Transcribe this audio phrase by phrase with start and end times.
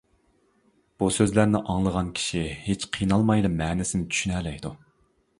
[1.01, 4.73] بۇ سۆزلەرنى ئاڭلىغان كىشى ھېچ قىينالمايلا مەنىسىنى چۈشىنەلەيدۇ.